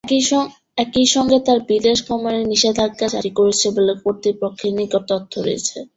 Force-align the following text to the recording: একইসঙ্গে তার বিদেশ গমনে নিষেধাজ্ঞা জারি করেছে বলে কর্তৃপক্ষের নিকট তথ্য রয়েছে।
একইসঙ্গে 0.77 1.37
তার 1.45 1.59
বিদেশ 1.69 1.97
গমনে 2.07 2.41
নিষেধাজ্ঞা 2.45 3.07
জারি 3.09 3.31
করেছে 3.37 3.67
বলে 3.75 3.93
কর্তৃপক্ষের 4.03 4.71
নিকট 4.77 5.03
তথ্য 5.11 5.33
রয়েছে। 5.39 5.77